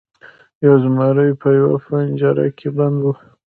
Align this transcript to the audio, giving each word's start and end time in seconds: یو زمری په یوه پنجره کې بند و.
یو 0.65 0.75
زمری 0.83 1.29
په 1.41 1.47
یوه 1.59 1.77
پنجره 1.85 2.47
کې 2.57 2.69
بند 2.77 2.97
و. 3.03 3.13